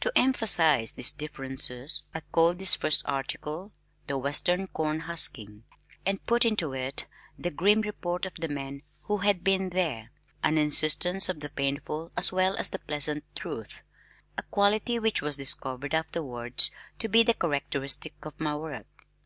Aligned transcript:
To 0.00 0.10
emphasize 0.16 0.94
these 0.94 1.12
differences 1.12 2.04
I 2.14 2.20
called 2.20 2.58
this 2.58 2.74
first 2.74 3.02
article 3.04 3.72
"The 4.06 4.16
Western 4.16 4.66
Corn 4.68 5.00
Husking," 5.00 5.64
and 6.06 6.24
put 6.24 6.46
into 6.46 6.72
it 6.72 7.06
the 7.38 7.50
grim 7.50 7.82
report 7.82 8.24
of 8.24 8.32
the 8.36 8.48
man 8.48 8.80
who 9.02 9.18
had 9.18 9.44
"been 9.44 9.68
there," 9.68 10.10
an 10.42 10.56
insistence 10.56 11.28
on 11.28 11.40
the 11.40 11.50
painful 11.50 12.12
as 12.16 12.32
well 12.32 12.56
as 12.56 12.70
the 12.70 12.78
pleasant 12.78 13.24
truth, 13.36 13.82
a 14.38 14.42
quality 14.44 14.98
which 14.98 15.20
was 15.20 15.36
discovered 15.36 15.92
afterwards 15.94 16.70
to 16.98 17.08
be 17.10 17.22
characteristic 17.22 18.14
of 18.24 18.40
my 18.40 18.56
work. 18.56 18.86